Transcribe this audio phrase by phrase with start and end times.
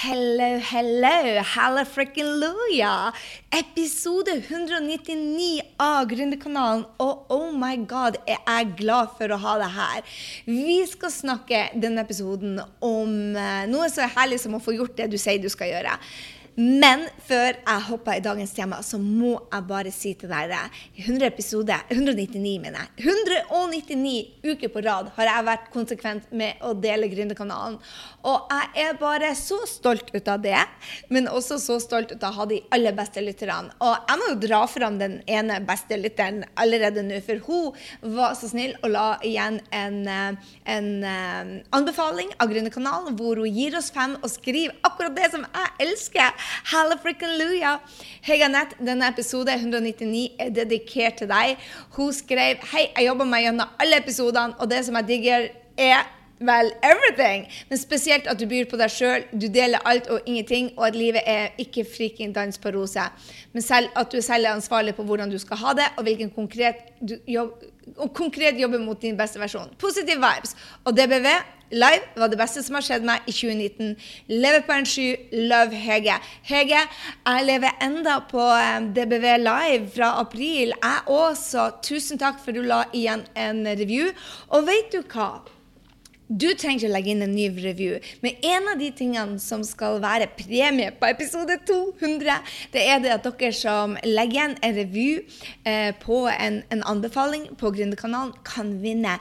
[0.00, 3.12] Hello, hello, hallafrickin-luja!
[3.52, 6.86] Episode 199 av Gründerkanalen.
[7.04, 10.16] Og oh my god, jeg er glad for å ha deg her.
[10.48, 15.10] Vi skal snakke denne episoden om eh, noe så herlig som å få gjort det
[15.12, 15.98] du sier du skal gjøre.
[16.58, 20.64] Men før jeg hopper i dagens tema, så må jeg bare si til dere
[20.98, 26.72] 100 episoder, 199 mener jeg, 199 uker på rad har jeg vært konsekvent med å
[26.74, 27.78] dele Gründerkanalen.
[28.26, 30.58] Og jeg er bare så stolt ut av det,
[31.08, 33.72] men også så stolt ut av å ha de aller beste lytterne.
[33.80, 38.36] Og jeg må jo dra fram den ene beste lytteren allerede nå, for hun var
[38.38, 43.78] så snill og la igjen en, eh, en eh, anbefaling av Gründerkanalen, hvor hun gir
[43.78, 46.39] oss fem og skriver akkurat det som jeg elsker.
[46.72, 47.78] Hallafrickenluja!
[48.26, 48.78] Hei, Anette.
[48.84, 51.60] Denne episode 199 er dedikert til deg.
[51.96, 56.08] Hun skrev Hei, jeg jobber meg gjennom alle episodene, og det som jeg digger, er
[56.40, 57.46] vel everything.
[57.68, 60.98] Men spesielt at du byr på deg sjøl, du deler alt og ingenting, og at
[60.98, 63.12] livet er ikke friking dans på roser.
[63.52, 66.32] Men selv at du selv er ansvarlig på hvordan du skal ha det, og hvilken
[66.34, 66.90] konkret,
[67.28, 67.64] jobb,
[67.96, 69.72] og konkret jobber mot din beste versjon.
[69.78, 70.56] Positive vibes.
[70.84, 71.28] Og DBV
[71.70, 73.92] live var det beste som har skjedd meg i 2019.
[74.32, 75.06] Lever på en sky.
[75.50, 76.16] Love Hege.
[76.46, 76.82] Hege,
[77.26, 80.74] jeg lever enda på eh, DBV Live fra april.
[80.74, 81.70] Jeg også.
[81.86, 84.10] Tusen takk for du la igjen en review.
[84.50, 85.32] Og vet du hva?
[86.30, 89.64] Du trenger ikke å legge inn en ny review, men en av de tingene som
[89.66, 92.36] skal være premie på episode 200,
[92.70, 95.24] det er det at dere som legger igjen en review
[95.66, 99.16] eh, på en, en, anbefaling på Gründerkanalen, kan vinne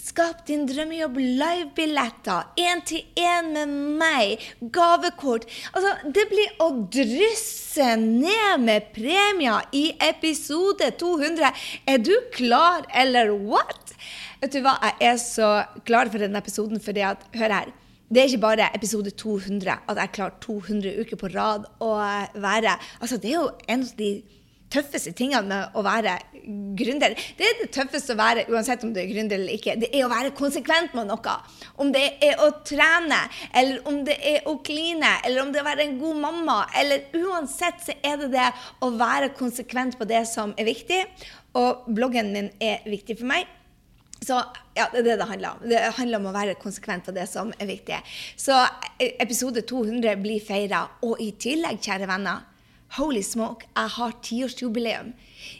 [0.00, 2.46] Skap din drømmejobb live-billetter.
[2.56, 4.40] Én til én med meg.
[4.72, 5.44] Gavekort.
[5.74, 11.52] Altså, det blir å drysse ned med premier i episode 200.
[11.86, 13.92] Er du klar, eller what?
[14.40, 15.52] Vet du hva, jeg er så
[15.84, 17.72] klar for denne episoden, fordi at Hør her.
[18.10, 21.92] Det er ikke bare episode 200 at jeg klarer 200 uker på rad å
[22.42, 24.08] være Altså, det er jo en av de
[24.70, 26.16] tøffeste tingene med å være
[26.78, 27.14] gründer.
[27.36, 29.76] Det er det tøffeste å være uansett om du er gründer eller ikke.
[29.80, 31.36] Det er å være konsekvent med noe.
[31.82, 33.20] Om det er å trene,
[33.56, 36.58] eller om det er å kline, eller om det er å være en god mamma.
[36.78, 38.48] Eller uansett så er det det
[38.84, 41.04] å være konsekvent på det som er viktig.
[41.58, 43.48] Og bloggen min er viktig for meg.
[44.20, 44.36] Så
[44.76, 45.62] ja, det er det det handler om.
[45.64, 47.96] Det handler om å være konsekvent på det som er viktig.
[48.36, 48.56] Så
[49.00, 50.84] episode 200 blir feira.
[51.08, 52.44] Og i tillegg, kjære venner,
[52.96, 55.12] Holy smoke, jeg har tiårsjubileum.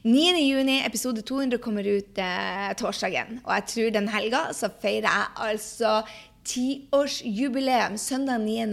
[0.03, 3.39] 9.6, episode 200, kommer ut eh, torsdagen.
[3.45, 5.93] Og jeg tror den helga så feirer jeg altså
[6.51, 7.95] tiårsjubileum.
[8.03, 8.67] Søndag 9.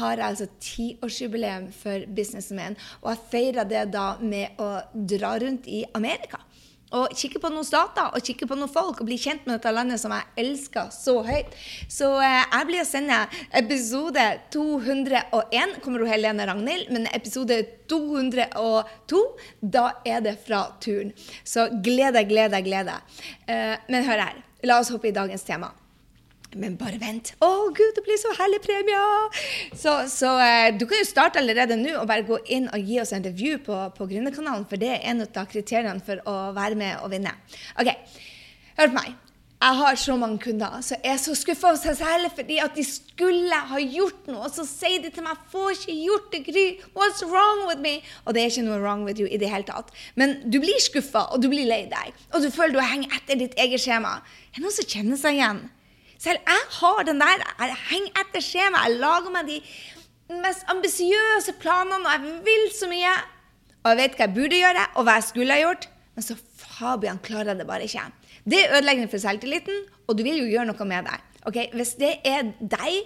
[0.00, 2.78] har jeg altså tiårsjubileum for businessen min.
[3.02, 4.72] Og jeg feirer det da med å
[5.14, 6.42] dra rundt i Amerika
[6.96, 9.72] og kikke på noen stater og kikke på noen folk og bli kjent med dette
[9.74, 11.56] landet som jeg elsker så høyt.
[11.90, 13.20] Så eh, jeg blir å sende
[13.62, 19.22] episode 201, kommer hun Helene Ragnhild, men episode 202,
[19.60, 21.12] da er det fra turen.
[21.44, 23.22] Så gled deg, gled deg, gled deg.
[23.48, 25.72] Eh, men hør her, la oss hoppe i dagens tema.
[26.58, 27.32] Men bare vent.
[27.40, 29.00] Å, gud, det blir så herlig premie!
[29.78, 33.00] Så, så eh, du kan jo starte allerede nå og bare gå inn og gi
[33.02, 36.78] oss en review på, på Gründerkanalen, for det er en av kriteriene for å være
[36.78, 37.34] med og vinne.
[37.80, 37.92] Ok,
[38.78, 39.12] hør på meg.
[39.62, 42.82] Jeg har så mange kunder som er så skuffa over seg selv fordi at de
[42.82, 46.64] skulle ha gjort noe, og så sier de til meg 'Får ikke gjort det, Gry.
[46.98, 49.62] What's wrong with me?' Og det er ikke noe wrong with you i det hele
[49.62, 49.94] tatt.
[50.16, 53.38] Men du blir skuffa, og du blir lei deg, og du føler du henger etter
[53.38, 54.18] ditt eget skjema.
[54.50, 55.62] Er det noen som kjenner seg igjen?
[56.22, 57.42] Selv jeg har den der.
[57.58, 58.84] Jeg henger etter skjema.
[58.86, 59.58] Jeg lager meg de
[60.42, 63.14] mest ambisiøse planene, og jeg vil så mye.
[63.82, 65.88] Og jeg vet hva jeg burde gjøre, og hva jeg skulle ha gjort.
[66.14, 68.04] Men så Fabian klarer det bare ikke.
[68.46, 71.18] Det er ødeleggende for selvtilliten, og du vil jo gjøre noe med det.
[71.50, 71.66] Okay?
[71.74, 73.00] Hvis det er deg,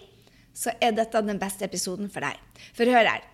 [0.56, 2.36] så er dette den beste episoden for deg.
[2.76, 3.24] For hør her.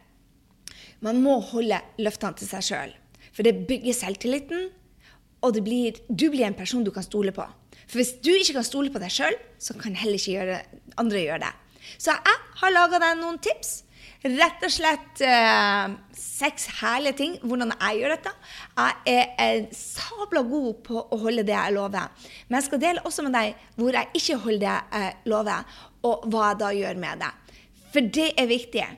[1.02, 2.94] Man må holde løftene til seg sjøl.
[3.34, 4.70] For det bygger selvtilliten,
[5.42, 7.48] og blir, du blir en person du kan stole på.
[7.92, 10.60] For hvis du ikke kan stole på deg sjøl, så kan heller ikke gjøre,
[10.96, 11.50] andre gjøre det.
[12.00, 13.82] Så jeg har laga deg noen tips.
[14.22, 18.32] Rett og slett eh, seks herlige ting hvordan jeg gjør dette.
[18.78, 22.08] Jeg er sabla god på å holde det jeg lover.
[22.46, 25.78] Men jeg skal dele også med deg hvor jeg ikke holder det jeg lover,
[26.08, 27.32] og hva jeg da gjør med det.
[27.92, 28.88] For det er viktig.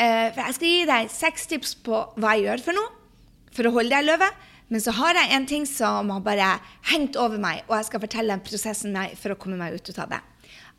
[0.00, 3.00] Eh, for jeg skal gi deg seks tips på hva jeg gjør for noe
[3.54, 4.38] for å holde det jeg lover.
[4.74, 6.48] Men så har jeg en ting som har bare
[6.90, 10.08] hengt over meg, og jeg skal fortelle den prosessen for å komme meg ut av
[10.10, 10.18] det.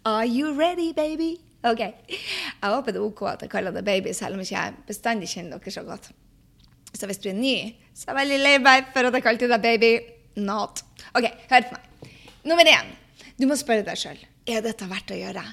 [0.04, 1.38] Are you ready, baby?
[1.64, 1.80] Ok.
[1.80, 5.30] Jeg håper det er OK at jeg kaller det baby, selv om ikke jeg bestandig
[5.32, 6.10] kjenner dere så godt.
[6.92, 7.56] Så hvis du er ny,
[7.96, 9.94] så er jeg veldig lei meg for at jeg kalte deg baby.
[10.44, 10.84] Not.
[11.16, 12.12] OK, hør på meg.
[12.52, 12.92] Nummer én.
[13.40, 15.46] Du må spørre deg sjøl er dette verdt å gjøre.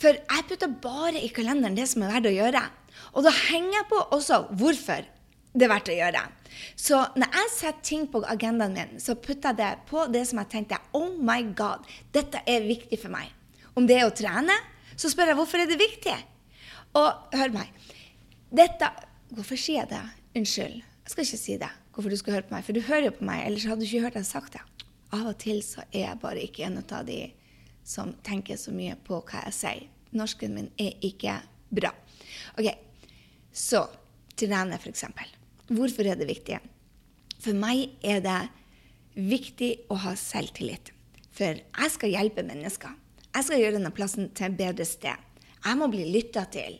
[0.00, 2.64] For jeg putter bare i kalenderen det som er verdt å gjøre.
[3.12, 5.04] Og da henger jeg på også hvorfor
[5.58, 6.22] det er verdt å gjøre.
[6.78, 10.40] Så når jeg setter ting på agendaen min, så putter jeg det på det som
[10.42, 13.32] jeg tenkte Oh my God, dette er viktig for meg.
[13.78, 14.54] Om det er å trene,
[14.98, 16.14] så spør jeg hvorfor er det viktig.
[16.98, 17.74] Og hør meg.
[18.48, 18.88] Dette
[19.28, 20.04] Hvorfor sier jeg det?
[20.40, 20.76] Unnskyld.
[20.80, 21.68] Jeg skal ikke si det.
[21.92, 22.64] Hvorfor du skal høre på meg.
[22.64, 24.62] For du hører jo på meg, ellers hadde du ikke hørt jeg sagt det.
[25.12, 27.18] Av og til så er jeg bare ikke en av de
[27.88, 29.84] som tenker så mye på hva jeg sier.
[30.16, 31.36] Norsken min er ikke
[31.68, 31.92] bra.
[32.56, 32.70] Ok,
[33.52, 33.84] Så
[34.38, 35.04] trene, f.eks.
[35.68, 36.60] Hvorfor er det viktig?
[37.38, 38.38] For meg er det
[39.18, 40.92] viktig å ha selvtillit.
[41.34, 42.94] For jeg skal hjelpe mennesker.
[43.28, 45.26] Jeg skal gjøre denne plassen til et bedre sted.
[45.58, 46.78] Jeg må bli lytta til.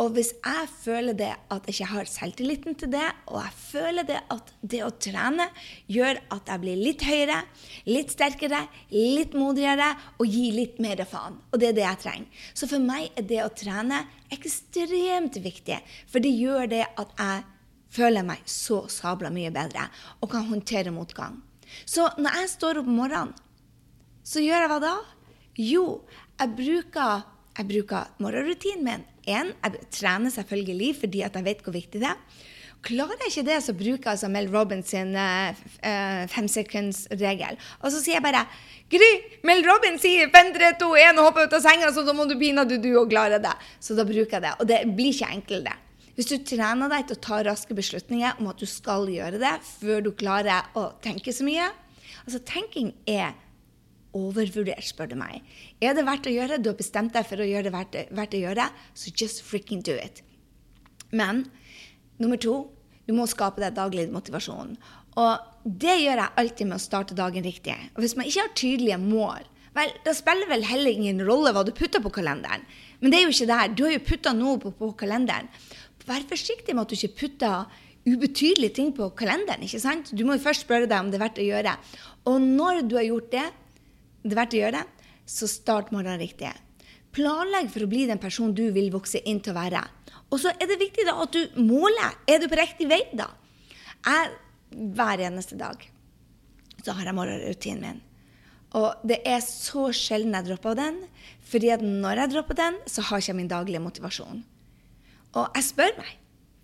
[0.00, 4.06] Og hvis jeg føler det at jeg ikke har selvtilliten til det, og jeg føler
[4.08, 5.46] det at det å trene
[5.92, 7.36] gjør at jeg blir litt høyere,
[7.90, 8.62] litt sterkere,
[8.94, 11.36] litt modigere og gir litt mer faen.
[11.52, 12.44] Og det er det jeg trenger.
[12.56, 14.02] Så for meg er det å trene
[14.32, 17.44] ekstremt viktig, for det gjør det at jeg
[17.94, 19.88] føler jeg meg så sabla mye bedre
[20.20, 21.40] og kan håndtere motgang.
[21.86, 23.34] Så når jeg står opp om morgenen,
[24.26, 24.94] så gjør jeg hva da?
[25.60, 25.84] Jo,
[26.38, 27.26] jeg bruker,
[27.58, 29.06] jeg bruker morgenrutinen min.
[29.30, 32.46] En, jeg trener selvfølgelig fordi jeg vet hvor viktig det er.
[32.80, 35.52] Klarer jeg ikke det, så bruker jeg altså Mel Robbins sin uh,
[35.84, 37.58] uh, femsekundsregel.
[37.84, 38.46] Og så sier jeg bare
[38.90, 39.10] Gry,
[39.44, 42.24] Mel Robbins sier 5, 3, 2, 1 og hopper ut av senga, så da må
[42.26, 43.52] du pinadø du òg klare det.
[43.84, 44.54] Så da bruker jeg det.
[44.56, 45.76] Og det blir ikke enklere.
[46.20, 49.54] Hvis du trener deg til å ta raske beslutninger om at du skal gjøre det
[49.64, 51.70] før du klarer å tenke så mye
[52.26, 53.30] Altså, tenking er
[54.12, 55.40] overvurdert, spør du meg.
[55.80, 56.58] Er det verdt å gjøre?
[56.60, 59.80] Du har bestemt deg for å gjøre det verdt, verdt å gjøre, så just freaking
[59.86, 60.20] do it.
[61.16, 61.46] Men
[62.20, 62.58] nummer to,
[63.08, 64.76] du må skape deg daglig motivasjon.
[65.16, 67.78] Og det gjør jeg alltid med å starte dagen riktig.
[67.94, 71.64] Og hvis man ikke har tydelige mål, vel, da spiller vel heller ingen rolle hva
[71.64, 72.68] du putter på kalenderen.
[73.00, 73.72] Men det er jo ikke det her.
[73.72, 75.48] Du har jo putta noe på, på kalenderen.
[76.10, 77.78] Vær forsiktig med at du ikke putter
[78.08, 79.62] ubetydelige ting på kalenderen.
[79.62, 80.10] ikke sant?
[80.16, 81.76] Du må jo først spørre deg om det er verdt å gjøre.
[82.30, 83.46] Og når du har gjort det,
[84.24, 84.82] det er verdt å gjøre
[85.30, 86.50] så start morgenen riktig.
[87.14, 89.82] Planlegg for å bli den personen du vil vokse inn til å være.
[90.30, 92.18] Og så er det viktig da at du måler.
[92.30, 93.28] Er du på riktig vei, da?
[94.06, 94.30] Jeg,
[94.96, 95.82] hver eneste dag
[96.80, 97.98] så har jeg morgenrutinen min.
[98.78, 101.00] Og det er så sjelden jeg dropper den,
[101.42, 104.44] fordi at når jeg dropper den, så har jeg ikke min daglige motivasjon.
[105.38, 106.16] Og jeg spør meg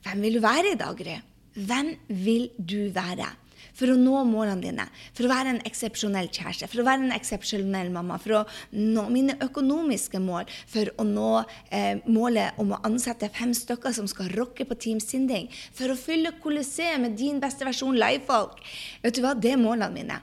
[0.07, 1.17] hvem vil du være i dag, Gry?
[1.57, 3.33] Hvem vil du være?
[3.77, 4.87] for å nå målene dine,
[5.17, 8.43] for å være en eksepsjonell kjæreste, for å være en eksepsjonell mamma, for å
[8.73, 11.33] nå mine økonomiske mål, for å nå
[11.75, 15.99] eh, målet om å ansette fem stykker som skal rocke på Team Sinding, for å
[15.99, 18.63] fylle Colosseum med din beste versjon livefolk.
[19.05, 19.35] Vet du hva?
[19.37, 20.21] Det er målene mine.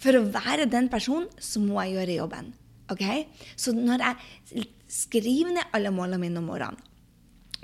[0.00, 2.52] For å være den personen, så må jeg gjøre jobben.
[2.92, 3.04] Ok?
[3.60, 6.89] Så når jeg skriver ned alle målene mine om morgenen,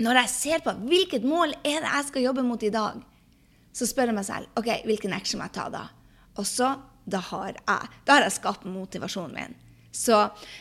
[0.03, 2.99] når jeg ser på hvilket mål er det jeg skal jobbe mot i dag,
[3.73, 5.85] så spør jeg meg selv ok, hvilken action må jeg ta da?
[6.37, 6.75] Og så
[7.07, 7.63] da har jeg,
[8.05, 9.55] da har jeg skapt motivasjonen min.
[9.97, 10.17] Så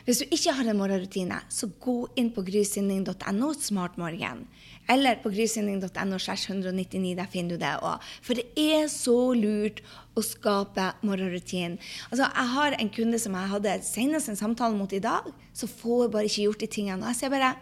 [0.07, 4.47] hvis du ikke har en morgenrutine, så gå inn på grysynding.no smartmorgen.
[4.89, 7.17] Eller på grysynding.no 199.
[7.19, 8.07] Der finner du det òg.
[8.25, 9.83] For det er så lurt
[10.17, 11.77] å skape morgenrutinen.
[12.09, 15.69] Altså, jeg har en kunde som jeg hadde senest en samtale mot i dag, så
[15.69, 17.03] får bare ikke gjort de tingene.
[17.03, 17.57] Og jeg sier bare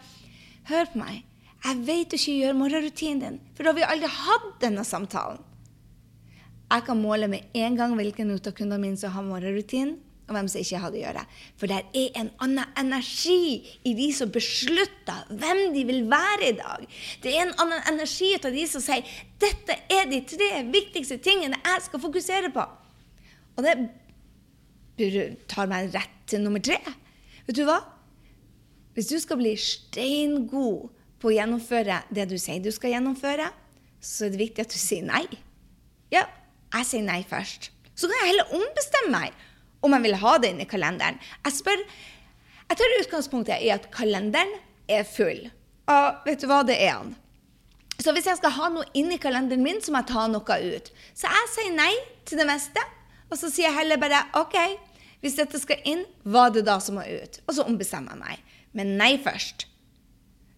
[0.65, 1.25] Hør på meg.
[1.65, 5.39] Jeg vet du ikke gjør morgenrutinen din, for da har vi aldri hatt denne samtalen.
[6.65, 9.95] Jeg kan måle med en gang hvilken av kundene mine som har morgenrutinen,
[10.25, 11.23] og hvem som ikke har det å gjøre.
[11.61, 16.55] For det er en annen energi i de som beslutter hvem de vil være i
[16.57, 16.87] dag.
[17.21, 19.05] Det er en annen energi av de som sier
[19.41, 22.65] dette er de tre viktigste tingene jeg skal fokusere på.
[23.55, 23.75] Og det
[25.51, 26.79] tar meg rett til nummer tre.
[27.45, 27.83] Vet du hva?
[28.97, 30.89] Hvis du skal bli steingod
[31.25, 33.49] på å gjennomføre det du sier du skal gjennomføre,
[33.97, 35.23] så er det viktig at du sier nei.
[36.13, 36.27] Ja,
[36.75, 37.71] jeg sier nei først.
[37.97, 39.43] Så kan jeg heller ombestemme meg
[39.85, 41.17] om jeg vil ha det inn i kalenderen.
[41.47, 41.81] Jeg spør,
[42.69, 44.53] jeg tar utgangspunktet i at kalenderen
[44.91, 45.47] er full.
[45.89, 47.13] Og vet du hva, det er han.
[47.97, 50.89] Så hvis jeg skal ha noe inni kalenderen min, så må jeg ta noe ut.
[51.17, 51.93] Så jeg sier nei
[52.27, 52.81] til det meste.
[53.31, 54.57] Og så sier jeg heller bare OK,
[55.23, 57.39] hvis dette skal inn, hva er det da som må ut?
[57.47, 58.59] Og så ombestemmer jeg meg.
[58.77, 59.71] Men nei først.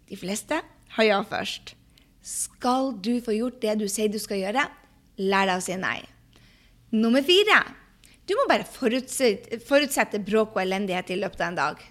[0.07, 0.61] De fleste
[0.95, 1.73] har ja først.
[2.23, 4.63] Skal du få gjort det du sier du skal gjøre,
[5.19, 5.99] lær deg å si nei.
[6.95, 7.61] Nummer fire.
[8.27, 11.85] Du må bare forutsette, forutsette bråk og elendighet i løpet av en dag.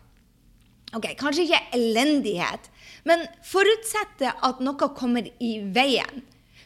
[0.97, 2.69] Ok, Kanskje ikke elendighet,
[3.09, 6.23] men forutsette at noe kommer i veien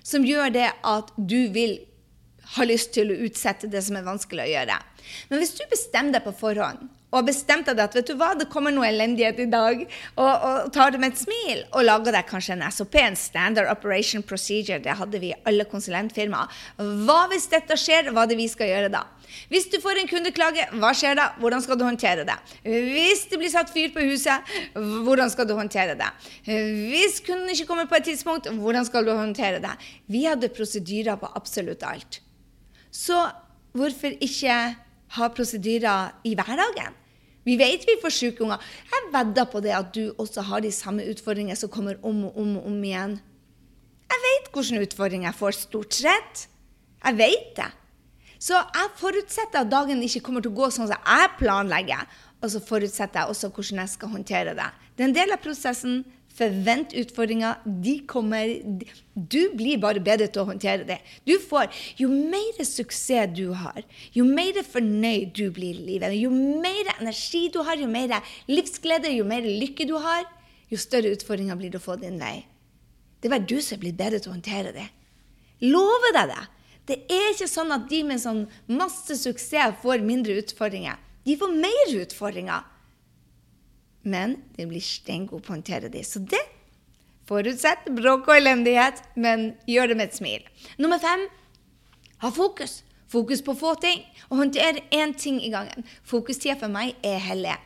[0.06, 1.78] som gjør det at du vil
[2.56, 4.76] ha lyst til å utsette det som er vanskelig å gjøre.
[5.30, 8.30] Men hvis du bestemmer deg på forhånd og har bestemt deg at vet du hva,
[8.38, 9.80] det kommer noe elendighet i dag,
[10.14, 13.70] og, og tar det med et smil og lager deg kanskje en SOP, en Standard
[13.72, 16.52] Operation Procedure, det hadde vi i alle konsulentfirmaer.
[16.78, 19.02] Hva hvis dette skjer, hva er det vi skal gjøre da?
[19.50, 21.26] Hvis du får en kundeklage, hva skjer da?
[21.42, 22.36] Hvordan skal du håndtere det?
[22.66, 26.10] Hvis det blir satt fyr på huset, hvordan skal du håndtere det?
[26.46, 29.74] Hvis kunden ikke kommer på et tidspunkt, hvordan skal du håndtere det?
[30.10, 32.20] Vi hadde prosedyrer på absolutt alt.
[32.90, 33.18] Så
[33.74, 34.54] hvorfor ikke
[35.16, 36.96] ha prosedyrer i hverdagen?
[37.48, 38.60] Vi vet vi får syke unger.
[38.92, 42.38] Jeg vedder på det at du også har de samme utfordringene som kommer om og
[42.38, 43.18] om og om igjen.
[44.10, 46.46] Jeg vet hvilke utfordringer jeg får, stort sett.
[47.00, 47.70] Jeg vet det.
[48.40, 52.06] Så jeg forutsetter at dagen ikke kommer til å gå sånn som jeg planlegger.
[52.40, 54.68] Og så forutsetter jeg også hvordan jeg skal håndtere det.
[54.96, 56.02] Det er en del av prosessen.
[56.38, 57.58] Forvent utfordringer.
[57.64, 58.52] De kommer.
[59.14, 61.00] Du blir bare bedre til å håndtere det.
[61.28, 61.68] Du får,
[61.98, 63.82] Jo mer suksess du har,
[64.12, 69.10] jo mer fornøyd du blir i livet, jo mer energi du har, jo mer livsglede,
[69.16, 70.24] jo mer lykke du har,
[70.70, 72.46] jo større utfordringer blir det å få din vei.
[73.20, 74.86] Det er bare du som er blitt bedre til å håndtere det.
[75.66, 76.42] Lover deg det.
[76.88, 80.96] Det er ikke sånn at de med sånn masse suksess får mindre utfordringer.
[81.26, 82.64] De får mer utfordringer
[84.02, 86.04] men de blir steingode å håndtere det.
[86.08, 86.42] Så det
[87.30, 90.46] forutsett bråk og elendighet, men gjør det med et smil.
[90.80, 91.28] Nummer fem
[92.20, 92.82] ha fokus.
[93.10, 95.82] Fokus på få ting, og håndtere én ting i gangen.
[96.06, 97.56] Fokustida for meg er hellig.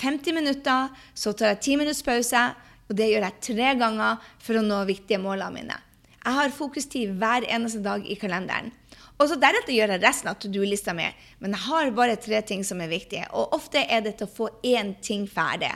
[0.00, 2.44] 50 minutter, så tar jeg 10 minutts pause,
[2.88, 5.76] og det gjør jeg tre ganger for å nå viktige målene mine.
[6.22, 8.72] Jeg har fokustid hver eneste dag i kalenderen.
[9.16, 11.06] Og så Deretter gjør jeg resten av to do-lista mi,
[11.40, 13.24] men jeg har bare tre ting som er viktige.
[13.32, 15.72] Og ofte er det til å få én ting ferdig.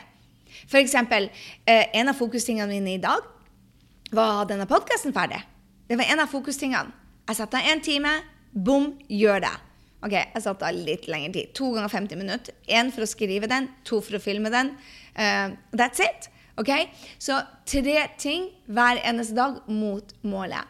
[0.76, 1.30] Eksempel,
[1.64, 3.24] eh, en av fokustingene mine i dag
[4.12, 5.40] var å ha denne podkasten ferdig.
[5.88, 6.92] Det var en av fokustingene.
[7.28, 8.22] Jeg satte av én time.
[8.52, 9.56] Bom, gjør det.
[10.02, 11.54] Ok, Jeg satte av litt lengre tid.
[11.54, 12.54] To ganger 50 minutter.
[12.68, 14.76] Én for å skrive den, to for å filme den.
[15.16, 16.30] Uh, that's it.
[16.56, 16.70] Ok?
[17.18, 20.64] Så tre ting hver eneste dag mot målet.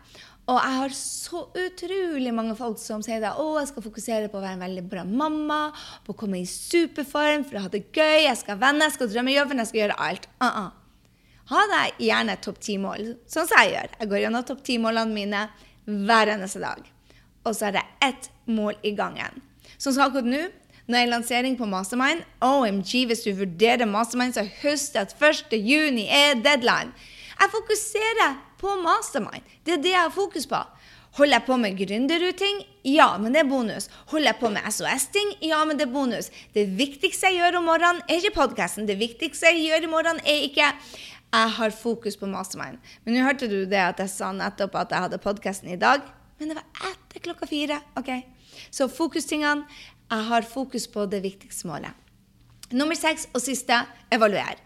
[0.51, 4.43] Og jeg har så utrolig mange folk som sier at jeg skal fokusere på å
[4.43, 5.61] være en veldig bra mamma,
[6.03, 8.97] på å komme i superform for å ha det gøy, jeg skal ha venner, jeg
[8.97, 10.27] skal drømme jobben, jeg skal gjøre alt.
[10.43, 10.71] Uh -uh.
[11.51, 13.89] Ha deg gjerne topp ti-mål, sånn som jeg gjør.
[14.01, 15.49] Jeg går gjennom topp ti-målene mine
[15.87, 16.83] hver eneste dag.
[17.45, 19.43] Og så er det ett mål i gangen.
[19.79, 20.51] Sånn som akkurat nå,
[20.87, 25.53] når jeg er lansering på Mastermind OMG, hvis du vurderer Mastermind, så husk at 1.
[25.53, 26.93] juni er deadline.
[27.41, 29.47] Jeg fokuserer på mastermind.
[29.65, 30.61] Det er det jeg har fokus på.
[31.19, 32.61] Holder jeg på med gründerruting?
[32.87, 33.89] Ja, men det er bonus.
[34.13, 35.33] Holder jeg på med SOS-ting?
[35.43, 36.31] Ja, men det er bonus.
[36.55, 38.87] Det viktigste jeg gjør om morgenen, er ikke podkasten.
[38.87, 40.69] Det viktigste jeg gjør i morgen, er ikke
[41.31, 42.79] jeg har fokus på mastermind.
[43.05, 46.03] Men nå hørte du det at jeg sa nettopp at jeg hadde podkasten i dag.
[46.39, 47.81] Men det var etter klokka fire.
[47.99, 48.11] ok?
[48.71, 49.67] Så fokustingene
[50.11, 51.95] Jeg har fokus på det viktigste målet.
[52.73, 53.77] Nummer seks og siste
[54.11, 54.59] evaluer.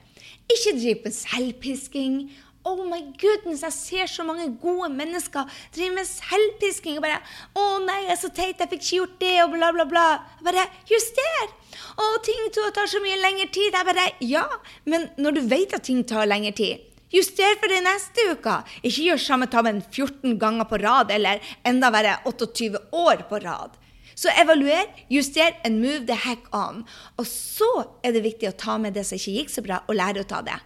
[0.48, 2.16] Ikke driv med selvpisking
[2.64, 5.44] Oh my goodness, jeg ser så mange gode mennesker
[5.74, 6.96] drive med selvpisking.
[6.96, 7.20] og bare
[7.52, 10.06] 'Å nei, jeg er så teit, jeg fikk ikke gjort det', og bla, bla, bla.
[10.40, 11.52] Jeg bare Juster!
[12.00, 13.72] Å, ting tar så mye lengre tid.
[13.72, 14.48] Jeg bare Ja,
[14.86, 16.80] men når du vet at ting tar lengre tid
[17.12, 18.64] Juster for det neste uke.
[18.82, 23.76] Ikke gjør samme tabben 14 ganger på rad, eller enda verre 28 år på rad.
[24.16, 26.86] Så evaluer, juster and move the heck on.
[27.18, 29.94] Og så er det viktig å ta med det som ikke gikk så bra, og
[29.94, 30.58] lære å ta det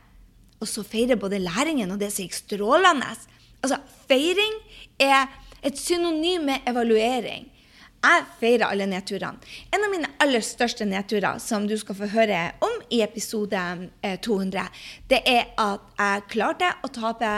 [0.58, 3.12] og så feirer både læringen og det som gikk strålende.
[3.62, 3.78] Altså,
[4.10, 4.58] feiring
[5.00, 5.28] er
[5.62, 7.48] et synonym med evaluering.
[7.98, 9.42] Jeg feirer alle nedturene.
[9.74, 13.62] En av mine aller største nedturer, som du skal få høre om i episode
[14.22, 17.32] 200, eh, det er at jeg klarte å tape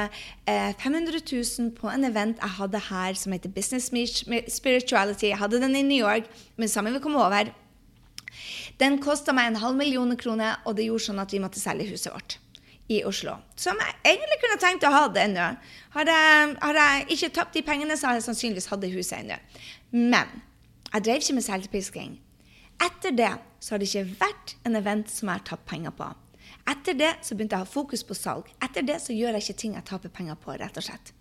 [0.44, 5.30] 500 eh, 000 på en event jeg hadde her som heter Business Spirituality.
[5.30, 6.28] Jeg hadde den i New York,
[6.60, 7.48] men sammen vi kom over.
[8.76, 11.88] Den kosta meg en halv million kroner, og det gjorde sånn at vi måtte selge
[11.88, 12.36] huset vårt
[12.90, 13.36] i Oslo.
[13.56, 15.50] Som jeg egentlig kunne tenkt å ha det ennå.
[15.94, 19.38] Har har jeg ikke tapt de pengene, så har jeg sannsynligvis hatt det huset ennå.
[19.94, 20.42] Men
[20.92, 22.18] jeg drev ikke med selvpisking.
[22.82, 23.30] Etter det
[23.60, 26.08] så har det ikke vært en event som jeg har tapt penger på.
[26.70, 28.48] Etter det så begynte jeg å ha fokus på salg.
[28.64, 31.12] Etter det så gjør jeg ikke ting jeg taper penger på, rett og slett.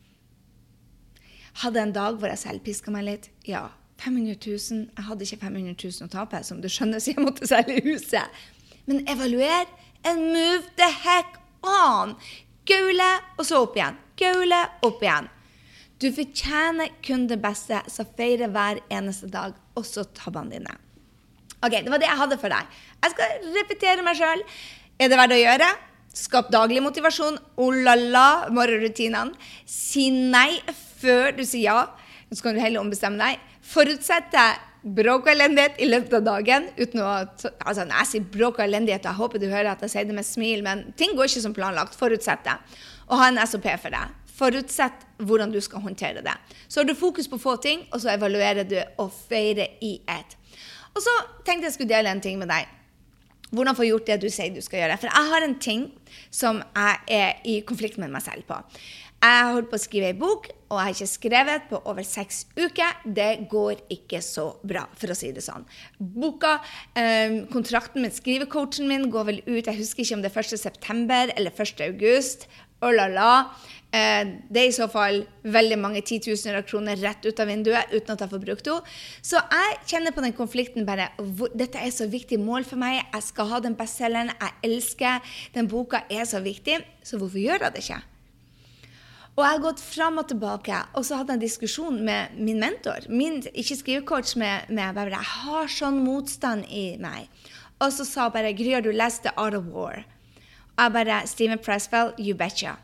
[1.62, 3.30] Hadde en dag hvor jeg selvpiska meg litt.
[3.46, 3.68] Ja,
[4.00, 4.88] 500 000.
[4.96, 8.42] Jeg hadde ikke 500 000 å tape, som du skjønner, så jeg måtte selge huset.
[8.88, 9.68] Men evaluer
[10.08, 12.16] and move the heck an.
[12.70, 13.98] Gaule, og så opp igjen.
[14.20, 15.30] Gaule, opp igjen.
[16.00, 20.75] Du fortjener kun det beste, så feire hver eneste dag, også tabbene dine.
[21.60, 22.68] Ok, Det var det jeg hadde for deg.
[23.04, 24.44] Jeg skal repetere meg sjøl.
[25.00, 25.68] Er det verdt å gjøre?
[26.16, 27.38] Skap daglig motivasjon.
[27.60, 29.36] Oh la la, morgenrutinene.
[29.68, 30.62] Si nei
[31.01, 31.82] før du sier ja.
[32.32, 33.44] Så kan du heller ombestemme deg.
[33.66, 34.46] Forutsette
[34.83, 36.69] bråk og elendighet i løpet av dagen.
[36.77, 37.09] uten å,
[37.65, 40.15] altså Når jeg sier bråk og elendighet, jeg håper du hører at jeg sier det
[40.15, 41.98] med smil, men ting går ikke som planlagt.
[42.00, 42.55] Forutsett det.
[43.09, 44.05] Og ha en SOP for det.
[44.39, 46.36] Forutsett hvordan du skal håndtere det.
[46.67, 50.38] Så har du fokus på få ting, og så evaluerer du og feirer i ett.
[50.95, 52.67] Og så tenkte jeg skulle dele en ting med deg.
[53.50, 54.98] Hvordan få gjort det du sier du skal gjøre.
[55.01, 55.86] For jeg har en ting
[56.29, 58.59] som jeg er i konflikt med meg selv på.
[59.20, 62.06] Jeg har holdt på å skrive ei bok, og jeg har ikke skrevet på over
[62.08, 63.02] seks uker.
[63.04, 65.66] Det går ikke så bra, for å si det sånn.
[66.00, 66.60] Boka,
[66.96, 71.34] eh, kontrakten med skrivecoachen min går vel ut jeg husker ikke om det er 1.9.
[71.36, 72.48] eller 1.8.
[72.82, 73.32] Oh la la.
[73.92, 77.92] Eh, det er i så fall veldig mange titusener av kroner rett ut av vinduet
[77.92, 78.94] uten at jeg får brukt henne.
[79.22, 81.10] Så jeg kjenner på den konflikten bare
[81.58, 83.02] Dette er så viktig mål for meg.
[83.12, 84.32] Jeg skal ha den bestselgeren.
[84.32, 85.20] Jeg elsker
[85.54, 86.80] Den boka er så viktig.
[87.04, 88.00] Så hvorfor gjør jeg det ikke?
[89.39, 92.58] Og jeg har gått fram og tilbake, og så hadde jeg en diskusjon med min
[92.60, 93.05] mentor.
[93.08, 97.29] Min, ikke skrivecoach, med, med bare, Jeg har sånn motstand i meg.
[97.79, 100.03] Og så sa bare Gry, har du lest The Art of War?
[100.75, 102.75] Og jeg bare Steven Pressfell, you betcha.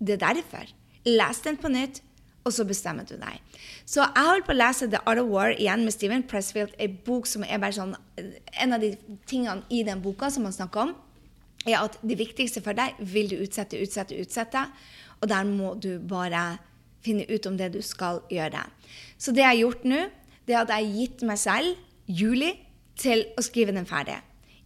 [0.00, 0.70] Det er derfor.
[1.04, 2.00] Les den på nytt,
[2.40, 3.42] og så bestemmer du deg.
[3.84, 6.94] Så jeg holdt på å lese The Art of War igjen med Steven Pressfield, en
[7.04, 7.92] bok som er bare sånn
[8.56, 8.94] En av de
[9.28, 10.96] tingene i den boka som han snakker om,
[11.68, 14.64] er at det viktigste for deg vil du utsette, utsette, utsette.
[15.22, 16.58] Og der må du bare
[17.04, 18.64] finne ut om det du skal gjøre.
[19.18, 20.00] Så det jeg har gjort nå,
[20.46, 22.52] det er at jeg har gitt meg selv juli
[22.98, 24.18] til å skrive den ferdig.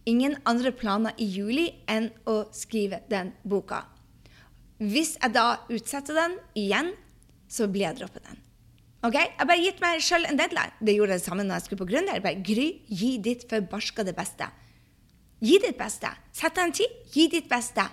[0.09, 3.83] Ingen andre planer i juli enn å skrive den boka.
[4.83, 6.91] Hvis jeg da utsetter den igjen,
[7.47, 8.41] så blir jeg droppet den.
[9.03, 9.15] Ok?
[9.19, 10.73] Jeg har bare gitt meg sjøl en deadline.
[10.79, 12.21] Det gjorde jeg det samme når jeg skulle på Gründer.
[12.23, 14.47] Bare Gry, gi ditt forbarskede beste.
[15.43, 16.11] Gi ditt beste.
[16.35, 16.99] Sett deg en tid.
[17.11, 17.85] Gi ditt beste.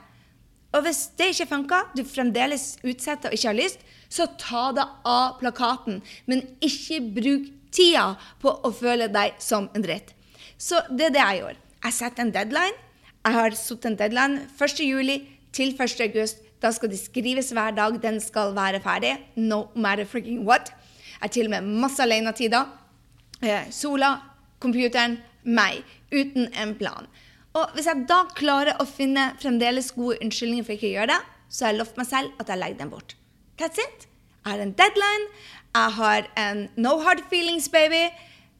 [0.71, 4.87] Og hvis det ikke funker, du fremdeles utsetter og ikke har lyst, så ta det
[5.07, 5.99] av plakaten.
[6.31, 10.15] Men ikke bruk tida på å føle deg som en dritt.
[10.61, 11.67] Så det er det jeg gjorde.
[11.81, 12.79] Jeg setter en deadline.
[13.21, 16.27] Jeg har satt en deadline 1.7 til 1.8.
[16.61, 17.97] Da skal det skrives hver dag.
[18.03, 19.15] Den skal være ferdig.
[19.37, 20.71] No matter freaking what.
[21.21, 22.69] Jeg har til og med masse alenetider.
[23.43, 24.15] Eh, sola,
[24.61, 25.83] computeren, meg.
[26.13, 27.09] Uten en plan.
[27.59, 31.21] Og hvis jeg da klarer å finne fremdeles gode unnskyldninger for ikke å gjøre det,
[31.51, 33.17] så har jeg lovt meg selv at jeg legger den bort.
[33.59, 34.07] That's it.
[34.45, 35.31] Jeg har en deadline.
[35.75, 38.07] Jeg har en no hard feelings, baby.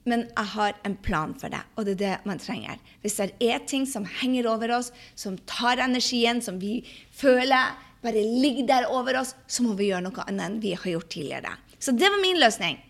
[0.09, 2.81] Men jeg har en plan for det, og det er det man trenger.
[3.05, 6.81] Hvis det er ting som henger over oss, som tar energien, som vi
[7.13, 10.89] føler bare ligger der over oss, så må vi gjøre noe annet enn vi har
[10.95, 11.53] gjort tidligere.
[11.79, 12.81] Så det var min løsning.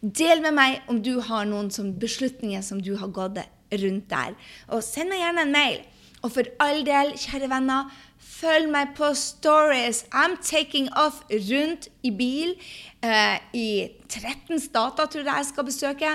[0.00, 1.70] Del med meg om du har noen
[2.00, 4.36] beslutninger som du har gått rundt der.
[4.68, 5.80] Og send meg gjerne en mail.
[6.22, 10.04] Og for all del, kjære venner, følg meg på stories.
[10.12, 12.54] I'm taking off rundt i bil.
[12.98, 16.14] Uh, I 13 stater tror jeg jeg skal besøke.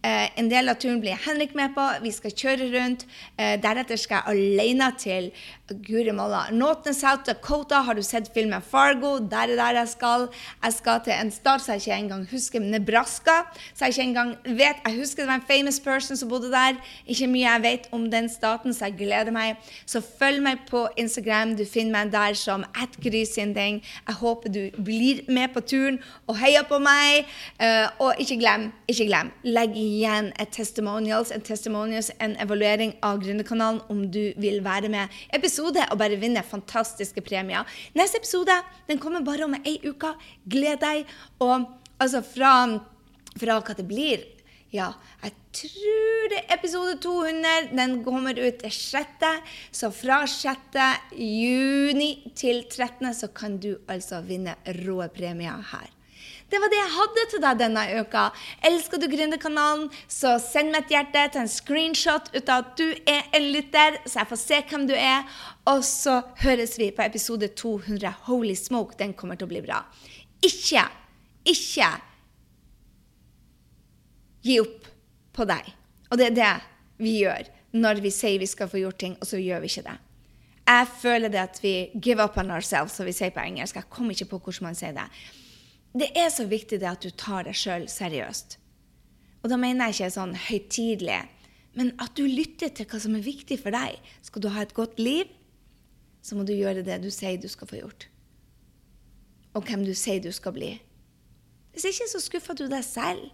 [0.00, 1.82] Uh, en del av turen blir Henrik med på.
[2.04, 3.02] Vi skal kjøre rundt.
[3.34, 5.26] Uh, deretter skal jeg alene til
[5.86, 6.44] Guri malla.
[6.54, 7.82] Northern South Dakota.
[7.86, 9.18] Har du sett filmen Fargo?
[9.18, 10.28] Der er der jeg skal.
[10.62, 13.36] Jeg skal til en stat som jeg ikke engang husker, Nebraska.
[13.74, 14.86] Så jeg ikke engang vet.
[14.86, 16.78] Jeg husker det var en famous person som bodde der.
[17.06, 19.58] Ikke mye jeg vet om den staten, så jeg gleder meg.
[19.86, 21.39] Så følg meg på Instagram.
[21.56, 23.80] Du finner meg der som atgrysinding.
[24.06, 25.98] Jeg håper du blir med på turen
[26.28, 27.28] og heier på meg.
[27.60, 33.20] Uh, og ikke glem, ikke glem, legg igjen et testimonials, en testimonials, en evaluering av
[33.22, 37.66] Gründerkanalen om du vil være med episode og bare vinne fantastiske premier.
[37.98, 38.56] Neste episode
[38.88, 40.14] den kommer bare om ei uke.
[40.50, 41.08] Gled deg.
[41.40, 41.66] Og
[42.00, 42.52] altså fra,
[43.40, 44.28] fra hva det blir
[44.70, 44.92] ja,
[45.24, 47.70] jeg tror det er episode 200.
[47.74, 49.24] Den kommer ut 6.
[49.74, 50.76] Så fra 6.
[51.18, 53.14] juni til 13.
[53.14, 54.54] så kan du altså vinne
[54.84, 55.88] rå premier her.
[56.50, 58.22] Det var det jeg hadde til deg denne uka.
[58.66, 62.88] Elsker du Gründerkanalen, så send meg et hjerte, til en screenshot ut av at du
[63.10, 65.26] er en lytter, så jeg får se hvem du er.
[65.70, 68.14] Og så høres vi på episode 200.
[68.26, 69.84] Holy smoke, den kommer til å bli bra.
[70.42, 70.88] Ikke,
[71.46, 71.92] ikke
[74.44, 74.86] gi opp
[75.36, 75.72] på deg.
[76.10, 76.54] Og det er det
[77.00, 77.50] vi gjør
[77.80, 79.98] når vi sier vi skal få gjort ting, og så gjør vi ikke det.
[80.70, 83.78] Jeg føler det at vi give up on ourselves, som vi sier på engelsk.
[83.78, 85.06] Jeg kommer ikke på hvordan man sier det
[85.98, 88.56] det er så viktig det at du tar deg sjøl seriøst.
[89.42, 91.20] Og da mener jeg ikke sånn høytidelig,
[91.78, 93.98] men at du lytter til hva som er viktig for deg.
[94.22, 95.26] Skal du ha et godt liv,
[96.22, 98.06] så må du gjøre det du sier du skal få gjort.
[99.56, 100.74] Og hvem du sier du skal bli.
[101.74, 103.30] Hvis ikke, så skuffer du deg selv.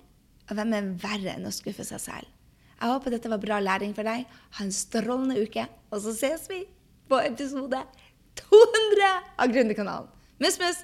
[0.46, 2.32] Og hvem er verre enn å skuffe seg selv?
[2.76, 4.26] Jeg håper dette var bra læring for deg.
[4.58, 6.60] Ha en strålende uke, og så ses vi
[7.08, 7.80] på episode
[8.42, 9.08] 200
[9.40, 10.12] av Gründerkanalen.
[10.42, 10.82] Mus, mus!